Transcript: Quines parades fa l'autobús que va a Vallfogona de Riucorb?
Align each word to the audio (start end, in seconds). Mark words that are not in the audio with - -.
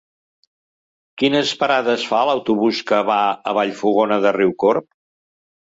Quines 1.23 1.51
parades 1.65 2.07
fa 2.13 2.23
l'autobús 2.31 2.81
que 2.89 3.03
va 3.13 3.21
a 3.29 3.55
Vallfogona 3.61 4.23
de 4.27 4.35
Riucorb? 4.41 4.93